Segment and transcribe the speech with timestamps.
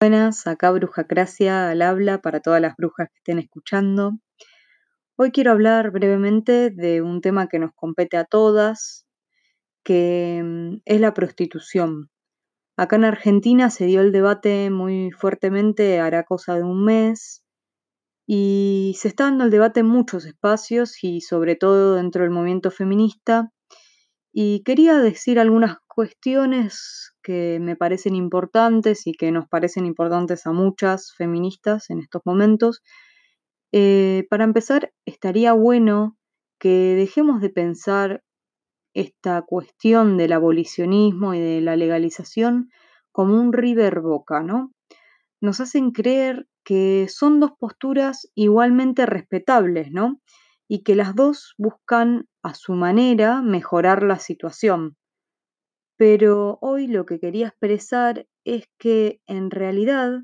[0.00, 4.18] Buenas, acá Bruja Cracia al habla para todas las brujas que estén escuchando.
[5.16, 9.06] Hoy quiero hablar brevemente de un tema que nos compete a todas,
[9.84, 12.10] que mm, es la prostitución.
[12.76, 17.44] Acá en Argentina se dio el debate muy fuertemente, hará cosa de un mes,
[18.26, 22.70] y se está dando el debate en muchos espacios y sobre todo dentro del movimiento
[22.70, 23.50] feminista.
[24.32, 30.52] Y quería decir algunas cuestiones que me parecen importantes y que nos parecen importantes a
[30.52, 32.82] muchas feministas en estos momentos.
[33.72, 36.16] Eh, para empezar, estaría bueno
[36.60, 38.22] que dejemos de pensar
[38.94, 42.70] esta cuestión del abolicionismo y de la legalización
[43.10, 44.72] como un river boca, ¿no?
[45.40, 50.20] Nos hacen creer que son dos posturas igualmente respetables, ¿no?
[50.68, 54.96] Y que las dos buscan a su manera mejorar la situación.
[55.96, 60.20] Pero hoy lo que quería expresar es que en realidad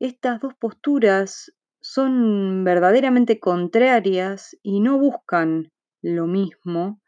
[0.00, 5.70] estas dos posturas son verdaderamente contrarias y no buscan
[6.02, 7.00] lo mismo.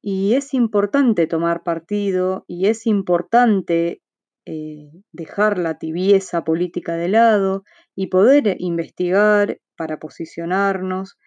[0.00, 4.00] Y es importante tomar partido y es importante
[4.46, 7.64] eh, dejar la tibieza política de lado
[7.94, 11.18] y poder investigar para posicionarnos,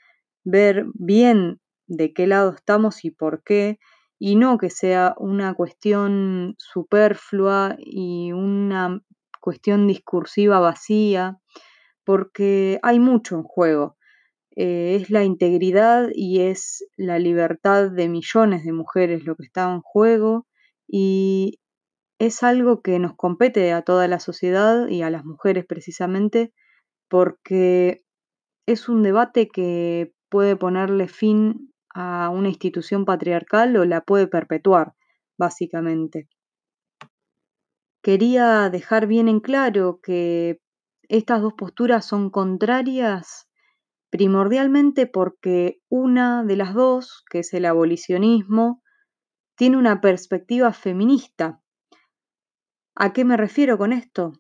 [0.44, 3.78] ver bien de qué lado estamos y por qué,
[4.24, 9.02] y no que sea una cuestión superflua y una
[9.40, 11.40] cuestión discursiva vacía,
[12.04, 13.98] porque hay mucho en juego.
[14.56, 19.74] Eh, es la integridad y es la libertad de millones de mujeres lo que está
[19.74, 20.46] en juego
[20.88, 21.60] y
[22.20, 26.54] es algo que nos compete a toda la sociedad y a las mujeres precisamente
[27.10, 28.04] porque
[28.68, 34.94] es un debate que puede ponerle fin a una institución patriarcal o la puede perpetuar,
[35.38, 36.28] básicamente.
[38.02, 40.60] Quería dejar bien en claro que
[41.08, 43.48] estas dos posturas son contrarias
[44.10, 48.82] primordialmente porque una de las dos, que es el abolicionismo,
[49.56, 51.62] tiene una perspectiva feminista.
[52.96, 54.34] ¿A qué me refiero con esto?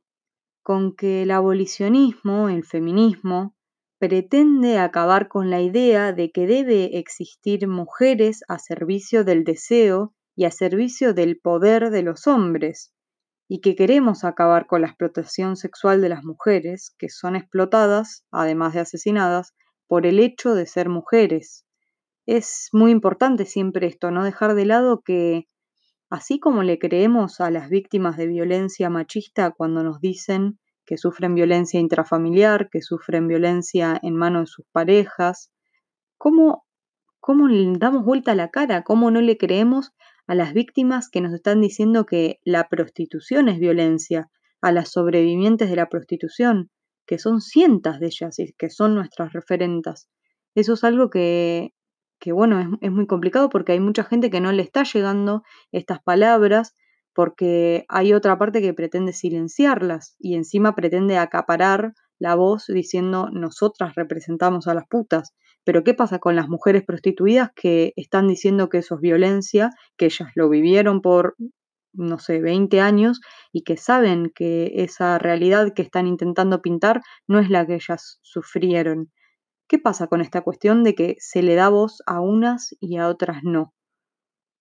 [0.63, 3.55] Con que el abolicionismo, el feminismo,
[4.01, 10.45] pretende acabar con la idea de que debe existir mujeres a servicio del deseo y
[10.45, 12.95] a servicio del poder de los hombres,
[13.47, 18.73] y que queremos acabar con la explotación sexual de las mujeres, que son explotadas, además
[18.73, 19.53] de asesinadas,
[19.85, 21.67] por el hecho de ser mujeres.
[22.25, 25.45] Es muy importante siempre esto, no dejar de lado que
[26.09, 30.57] así como le creemos a las víctimas de violencia machista cuando nos dicen
[30.91, 35.49] que sufren violencia intrafamiliar, que sufren violencia en manos de sus parejas.
[36.17, 36.65] ¿Cómo,
[37.21, 38.83] ¿Cómo le damos vuelta a la cara?
[38.83, 39.93] ¿Cómo no le creemos
[40.27, 45.69] a las víctimas que nos están diciendo que la prostitución es violencia, a las sobrevivientes
[45.69, 46.69] de la prostitución,
[47.05, 50.09] que son cientos de ellas y que son nuestras referentas?
[50.55, 51.73] Eso es algo que,
[52.19, 56.03] que bueno, es muy complicado porque hay mucha gente que no le está llegando estas
[56.03, 56.75] palabras
[57.13, 63.95] porque hay otra parte que pretende silenciarlas y encima pretende acaparar la voz diciendo nosotras
[63.95, 65.33] representamos a las putas.
[65.63, 70.05] Pero ¿qué pasa con las mujeres prostituidas que están diciendo que eso es violencia, que
[70.05, 71.35] ellas lo vivieron por,
[71.93, 73.21] no sé, 20 años
[73.51, 78.19] y que saben que esa realidad que están intentando pintar no es la que ellas
[78.21, 79.11] sufrieron?
[79.67, 83.07] ¿Qué pasa con esta cuestión de que se le da voz a unas y a
[83.07, 83.73] otras no?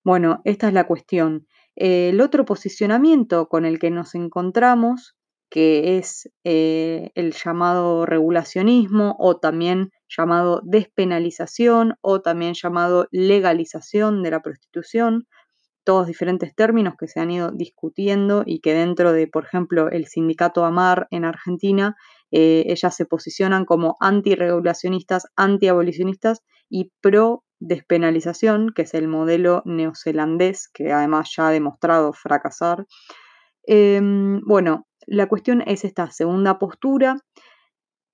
[0.05, 1.47] Bueno, esta es la cuestión.
[1.77, 5.17] El otro posicionamiento con el que nos encontramos,
[5.51, 14.31] que es eh, el llamado regulacionismo o también llamado despenalización o también llamado legalización de
[14.31, 15.27] la prostitución,
[15.85, 20.07] todos diferentes términos que se han ido discutiendo y que dentro de, por ejemplo, el
[20.07, 21.97] sindicato AMAR en Argentina,
[22.31, 30.69] eh, ellas se posicionan como antirregulacionistas, antiabolicionistas y pro despenalización, que es el modelo neozelandés,
[30.69, 32.87] que además ya ha demostrado fracasar.
[33.63, 37.17] Em, bueno, la cuestión es esta segunda postura,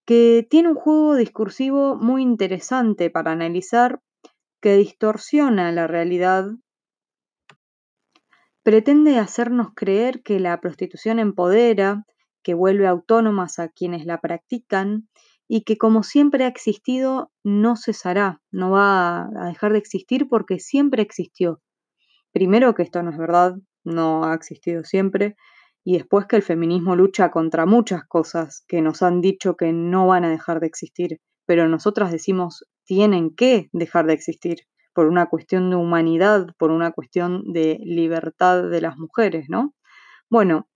[0.05, 4.01] que tiene un juego discursivo muy interesante para analizar,
[4.61, 6.51] que distorsiona la realidad,
[8.63, 12.05] pretende hacernos creer que la prostitución empodera,
[12.43, 15.09] que vuelve autónomas a quienes la practican
[15.49, 20.59] y que como siempre ha existido no cesará, no va a dejar de existir porque
[20.59, 21.61] siempre existió.
[22.33, 25.37] Primero que esto no es verdad, no ha existido siempre,
[25.85, 30.09] y después que el feminismo lucha contra muchas cosas que nos han dicho que no
[30.09, 34.59] van a dejar de existir, pero nosotras decimos tienen que dejar de existir
[34.93, 39.75] por una cuestión de humanidad, por una cuestión de libertad de las mujeres, ¿no?
[40.29, 40.69] Bueno,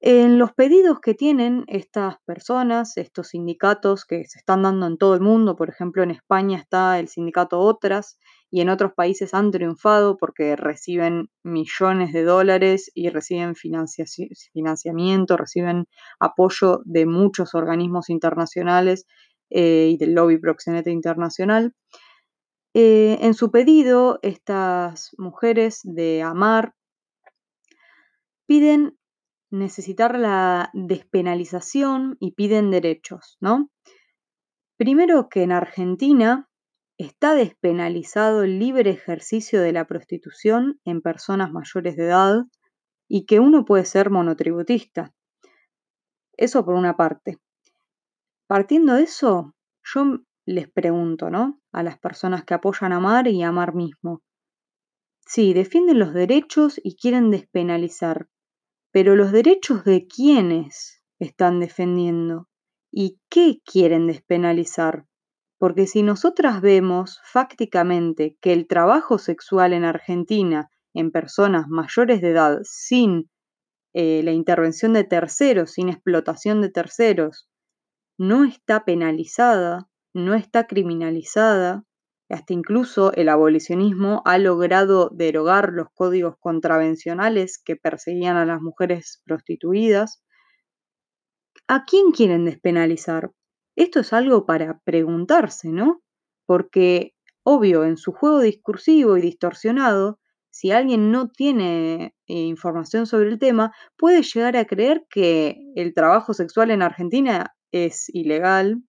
[0.00, 5.14] En los pedidos que tienen estas personas, estos sindicatos que se están dando en todo
[5.14, 8.18] el mundo, por ejemplo en España está el sindicato Otras
[8.50, 15.86] y en otros países han triunfado porque reciben millones de dólares y reciben financiamiento, reciben
[16.20, 19.06] apoyo de muchos organismos internacionales
[19.48, 21.74] eh, y del lobby proxeneta internacional.
[22.74, 26.74] Eh, en su pedido, estas mujeres de Amar
[28.46, 28.98] piden
[29.50, 33.70] necesitar la despenalización y piden derechos, ¿no?
[34.76, 36.48] Primero que en Argentina
[36.98, 42.44] está despenalizado el libre ejercicio de la prostitución en personas mayores de edad
[43.08, 45.14] y que uno puede ser monotributista.
[46.36, 47.38] Eso por una parte.
[48.46, 51.60] Partiendo de eso, yo les pregunto, ¿no?
[51.72, 54.22] A las personas que apoyan Amar y Amar mismo.
[55.26, 58.28] Sí, defienden los derechos y quieren despenalizar,
[58.96, 62.48] pero los derechos de quiénes están defendiendo
[62.90, 65.04] y qué quieren despenalizar.
[65.58, 72.30] Porque si nosotras vemos fácticamente que el trabajo sexual en Argentina en personas mayores de
[72.30, 73.28] edad sin
[73.92, 77.50] eh, la intervención de terceros, sin explotación de terceros,
[78.16, 81.84] no está penalizada, no está criminalizada,
[82.28, 89.22] hasta incluso el abolicionismo ha logrado derogar los códigos contravencionales que perseguían a las mujeres
[89.24, 90.22] prostituidas.
[91.68, 93.30] ¿A quién quieren despenalizar?
[93.76, 96.02] Esto es algo para preguntarse, ¿no?
[96.46, 97.12] Porque,
[97.44, 100.18] obvio, en su juego discursivo y distorsionado,
[100.50, 105.92] si alguien no tiene eh, información sobre el tema, puede llegar a creer que el
[105.92, 108.82] trabajo sexual en Argentina es ilegal,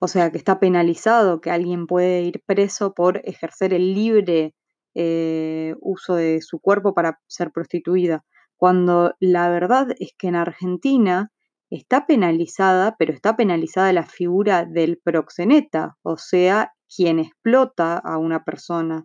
[0.00, 4.54] o sea, que está penalizado, que alguien puede ir preso por ejercer el libre
[4.94, 8.24] eh, uso de su cuerpo para ser prostituida,
[8.56, 11.30] cuando la verdad es que en Argentina
[11.68, 18.42] está penalizada, pero está penalizada la figura del proxeneta, o sea, quien explota a una
[18.42, 19.04] persona,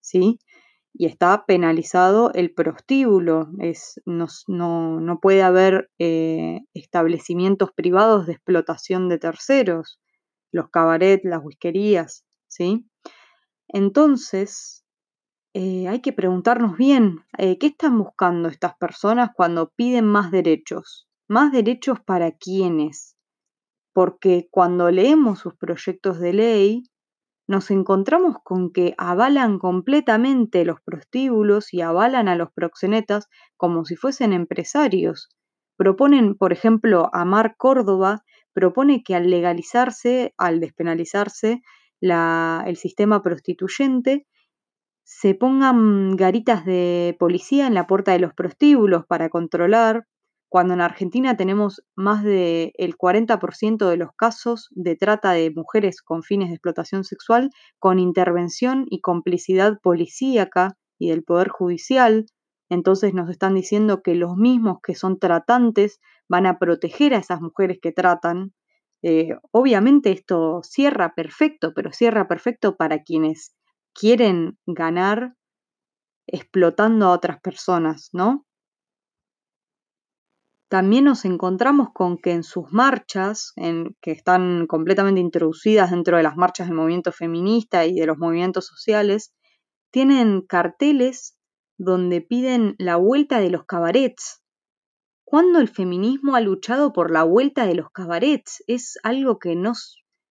[0.00, 0.38] ¿sí?
[0.94, 9.08] Y está penalizado el prostíbulo, es, no, no, puede haber eh, establecimientos privados de explotación
[9.08, 10.00] de terceros
[10.52, 12.88] los cabarets, las whiskerías, ¿sí?
[13.68, 14.84] Entonces,
[15.54, 21.08] eh, hay que preguntarnos bien, eh, ¿qué están buscando estas personas cuando piden más derechos?
[21.28, 23.16] ¿Más derechos para quiénes?
[23.92, 26.82] Porque cuando leemos sus proyectos de ley,
[27.48, 33.96] nos encontramos con que avalan completamente los prostíbulos y avalan a los proxenetas como si
[33.96, 35.30] fuesen empresarios.
[35.76, 38.22] Proponen, por ejemplo, a Mar Córdoba
[38.58, 41.62] propone que al legalizarse, al despenalizarse
[42.00, 44.26] el sistema prostituyente,
[45.04, 50.06] se pongan garitas de policía en la puerta de los prostíbulos para controlar,
[50.48, 56.24] cuando en Argentina tenemos más del 40% de los casos de trata de mujeres con
[56.24, 62.26] fines de explotación sexual con intervención y complicidad policíaca y del Poder Judicial,
[62.68, 67.40] entonces nos están diciendo que los mismos que son tratantes van a proteger a esas
[67.40, 68.52] mujeres que tratan.
[69.02, 73.54] Eh, obviamente esto cierra perfecto, pero cierra perfecto para quienes
[73.94, 75.34] quieren ganar
[76.26, 78.44] explotando a otras personas, ¿no?
[80.68, 83.54] También nos encontramos con que en sus marchas,
[84.02, 88.66] que están completamente introducidas dentro de las marchas del movimiento feminista y de los movimientos
[88.66, 89.32] sociales,
[89.90, 91.38] tienen carteles
[91.78, 94.42] donde piden la vuelta de los cabarets.
[95.30, 98.64] ¿Cuándo el feminismo ha luchado por la vuelta de los cabarets?
[98.66, 99.74] Es algo que no,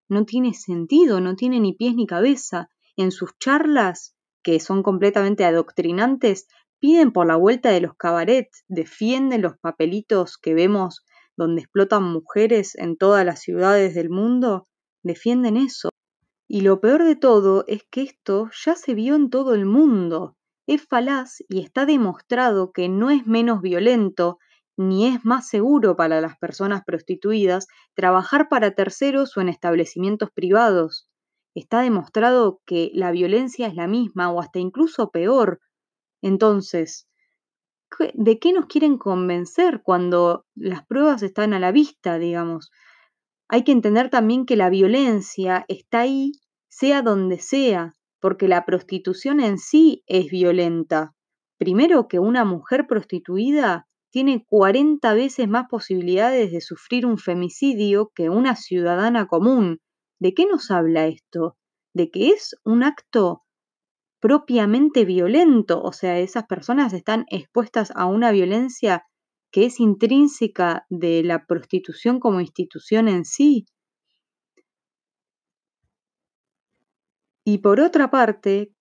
[0.09, 2.71] no tiene sentido, no tiene ni pies ni cabeza.
[2.95, 6.47] En sus charlas, que son completamente adoctrinantes,
[6.79, 12.73] piden por la vuelta de los cabarets, defienden los papelitos que vemos donde explotan mujeres
[12.73, 14.67] en todas las ciudades del mundo,
[15.03, 15.91] defienden eso.
[16.47, 20.37] Y lo peor de todo es que esto ya se vio en todo el mundo
[20.67, 24.37] es falaz y está demostrado que no es menos violento
[24.77, 31.09] ni es más seguro para las personas prostituidas trabajar para terceros o en establecimientos privados.
[31.55, 35.59] Está demostrado que la violencia es la misma o hasta incluso peor.
[36.21, 37.07] Entonces,
[38.13, 42.69] ¿de qué nos quieren convencer cuando las pruebas están a la vista, digamos?
[43.49, 46.33] Hay que entender también que la violencia está ahí,
[46.69, 51.15] sea donde sea, porque la prostitución en sí es violenta.
[51.57, 58.29] Primero que una mujer prostituida tiene 40 veces más posibilidades de sufrir un femicidio que
[58.29, 59.79] una ciudadana común.
[60.19, 61.57] ¿De qué nos habla esto?
[61.93, 63.43] De que es un acto
[64.19, 69.03] propiamente violento, o sea, esas personas están expuestas a una violencia
[69.51, 73.65] que es intrínseca de la prostitución como institución en sí.
[77.45, 78.73] Y por otra parte,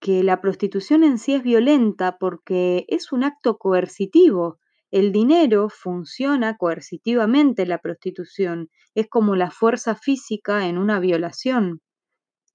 [0.00, 4.58] que la prostitución en sí es violenta porque es un acto coercitivo.
[4.90, 11.80] El dinero funciona coercitivamente la prostitución, es como la fuerza física en una violación.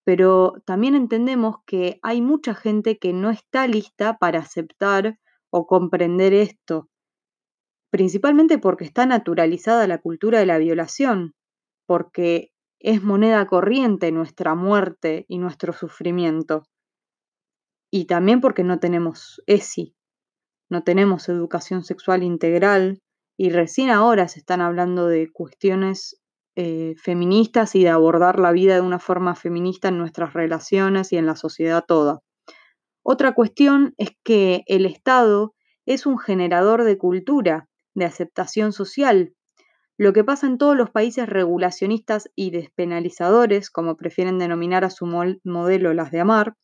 [0.04, 5.18] Pero también entendemos que hay mucha gente que no está lista para aceptar
[5.50, 6.90] o comprender esto,
[7.90, 11.34] principalmente porque está naturalizada la cultura de la violación,
[11.88, 16.64] porque es moneda corriente nuestra muerte y nuestro sufrimiento.
[17.90, 19.96] Y también porque no tenemos ESI,
[20.70, 23.02] no tenemos educación sexual integral
[23.38, 26.22] y recién ahora se están hablando de cuestiones
[26.56, 31.18] eh, feministas y de abordar la vida de una forma feminista en nuestras relaciones y
[31.18, 32.22] en la sociedad toda.
[33.04, 35.54] Otra cuestión es que el Estado
[35.86, 39.34] es un generador de cultura, de aceptación social.
[39.98, 45.06] Lo que pasa en todos los países regulacionistas y despenalizadores, como prefieren denominar a su
[45.06, 46.56] modelo las de Amar,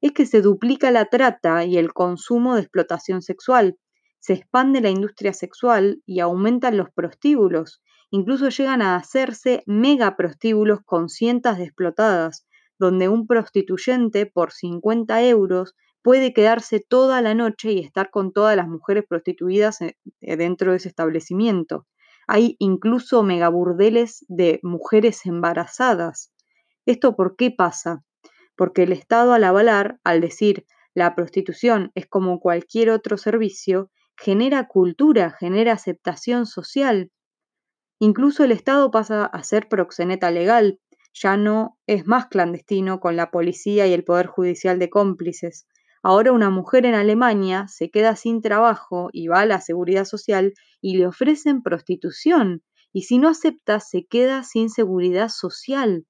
[0.00, 3.76] es que se duplica la trata y el consumo de explotación sexual,
[4.20, 10.80] se expande la industria sexual y aumentan los prostíbulos, incluso llegan a hacerse mega prostíbulos
[10.84, 12.46] con cientos de explotadas,
[12.78, 18.56] donde un prostituyente por 50 euros puede quedarse toda la noche y estar con todas
[18.56, 21.86] las mujeres prostituidas eh, dentro de ese establecimiento.
[22.26, 26.32] Hay incluso megaburdeles de mujeres embarazadas.
[26.86, 28.02] ¿Esto por qué pasa?
[28.58, 34.66] Porque el Estado al avalar, al decir la prostitución es como cualquier otro servicio, genera
[34.66, 37.12] cultura, genera aceptación social.
[38.00, 40.80] Incluso el Estado pasa a ser proxeneta legal,
[41.14, 45.68] ya no es más clandestino con la policía y el Poder Judicial de cómplices.
[46.02, 50.52] Ahora una mujer en Alemania se queda sin trabajo y va a la seguridad social
[50.80, 56.06] y le ofrecen prostitución, y si no acepta se queda sin seguridad social.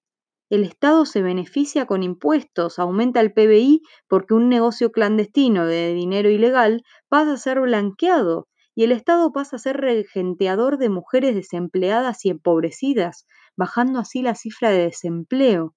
[0.50, 6.31] El Estado se beneficia con impuestos, aumenta el PBI porque un negocio clandestino de dinero
[6.31, 12.25] ilegal pasa a ser blanqueado y el Estado pasa a ser regenteador de mujeres desempleadas
[12.25, 13.26] y empobrecidas,
[13.57, 15.75] bajando así la cifra de desempleo.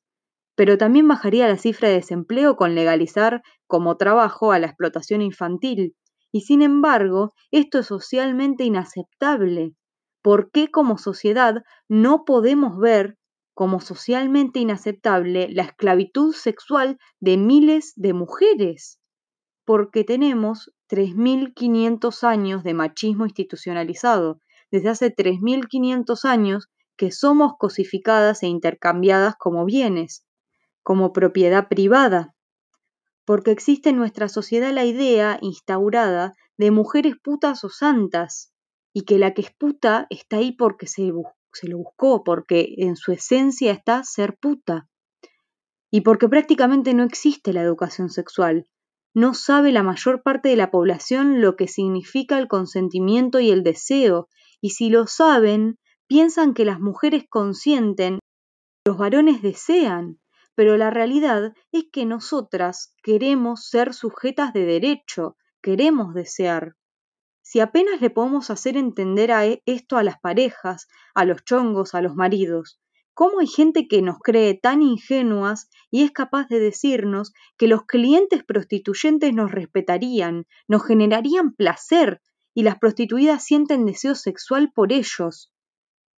[0.56, 5.96] Pero también bajaría la cifra de desempleo con legalizar como trabajo a la explotación infantil.
[6.32, 9.74] Y sin embargo, esto es socialmente inaceptable.
[10.22, 13.18] ¿Por qué como sociedad no podemos ver
[13.54, 19.00] como socialmente inaceptable la esclavitud sexual de miles de mujeres,
[19.66, 24.40] porque tenemos 3.500 años de machismo institucionalizado,
[24.72, 30.26] desde hace 3.500 años que somos cosificadas e intercambiadas como bienes,
[30.84, 32.34] como propiedad privada,
[33.26, 38.54] porque existe en nuestra sociedad la idea instaurada de mujeres putas o santas,
[38.94, 42.76] y que la que es puta está ahí porque se busca se lo buscó, porque
[42.78, 44.88] en su esencia está ser puta.
[45.90, 48.68] Y porque prácticamente no existe la educación sexual.
[49.14, 53.64] No sabe la mayor parte de la población lo que significa el consentimiento y el
[53.64, 54.30] deseo,
[54.62, 55.78] y si lo saben,
[56.08, 58.20] piensan que las mujeres consienten,
[58.86, 60.20] los varones desean,
[60.56, 66.76] pero la realidad es que nosotras queremos ser sujetas de derecho, queremos desear.
[67.52, 71.94] Si apenas le podemos hacer entender a e, esto a las parejas, a los chongos,
[71.94, 72.80] a los maridos,
[73.14, 77.84] ¿cómo hay gente que nos cree tan ingenuas y es capaz de decirnos que los
[77.84, 82.22] clientes prostituyentes nos respetarían, nos generarían placer
[82.54, 85.52] y las prostituidas sienten deseo sexual por ellos?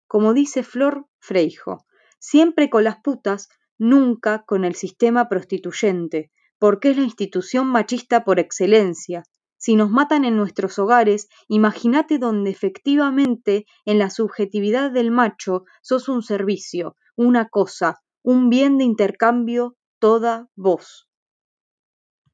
[0.06, 1.88] Como dice Flor Freijo,
[2.20, 3.50] siempre con las putas,
[3.80, 9.24] nunca con el sistema prostituyente, porque es la institución machista por excelencia,
[9.64, 16.10] si nos matan en nuestros hogares, imagínate donde efectivamente en la subjetividad del macho sos
[16.10, 21.08] un servicio, una cosa, un bien de intercambio, toda vos.